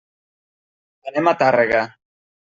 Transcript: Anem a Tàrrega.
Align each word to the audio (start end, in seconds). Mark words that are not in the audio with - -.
Anem 1.11 1.29
a 1.31 1.33
Tàrrega. 1.41 1.83